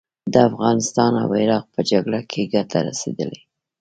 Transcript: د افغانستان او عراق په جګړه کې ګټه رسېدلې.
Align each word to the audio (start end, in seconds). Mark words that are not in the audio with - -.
د 0.33 0.35
افغانستان 0.49 1.11
او 1.23 1.29
عراق 1.39 1.65
په 1.75 1.81
جګړه 1.91 2.19
کې 2.31 2.41
ګټه 2.53 2.79
رسېدلې. 2.89 3.41